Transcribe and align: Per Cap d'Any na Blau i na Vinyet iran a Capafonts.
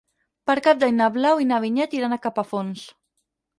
Per 0.51 0.55
Cap 0.67 0.79
d'Any 0.83 0.95
na 1.01 1.09
Blau 1.19 1.43
i 1.45 1.47
na 1.51 1.61
Vinyet 1.67 1.95
iran 2.01 2.19
a 2.19 2.21
Capafonts. 2.27 2.91